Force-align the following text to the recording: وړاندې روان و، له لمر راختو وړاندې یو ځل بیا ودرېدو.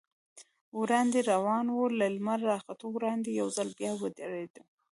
وړاندې 0.79 1.19
روان 1.31 1.65
و، 1.71 1.77
له 1.99 2.07
لمر 2.15 2.39
راختو 2.51 2.85
وړاندې 2.95 3.29
یو 3.39 3.47
ځل 3.57 3.69
بیا 3.79 3.91
ودرېدو. 4.01 4.63